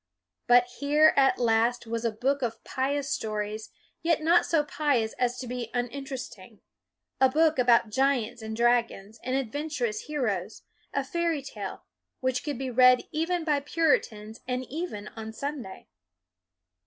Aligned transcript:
But 0.47 0.63
here, 0.79 1.13
at 1.15 1.37
last, 1.37 1.85
was 1.85 2.03
a 2.05 2.09
book 2.11 2.41
of 2.41 2.63
pious 2.63 3.07
stories, 3.11 3.69
yet 4.01 4.19
not 4.23 4.47
so 4.47 4.63
pious 4.63 5.13
as 5.19 5.37
to 5.37 5.45
be 5.45 5.69
uninteresting; 5.75 6.61
a 7.19 7.29
book 7.29 7.59
about 7.59 7.91
giants 7.91 8.41
and 8.41 8.57
dragons, 8.57 9.19
and 9.23 9.35
adventurous 9.35 10.05
heroes, 10.05 10.63
a 10.91 11.03
fairy 11.03 11.43
tale, 11.43 11.85
which 12.19 12.43
could 12.43 12.57
be 12.57 12.71
read 12.71 13.03
even 13.11 13.43
by 13.43 13.59
Puritans, 13.59 14.39
and 14.47 14.65
even 14.71 15.07
on 15.09 15.33
Sunday! 15.33 15.87